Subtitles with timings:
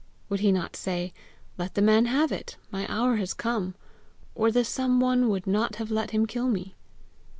[0.29, 1.13] Would he not say,
[1.59, 3.75] 'Let the man have it; my hour was come,
[4.33, 6.73] or the Some One would not have let him kill me!'?"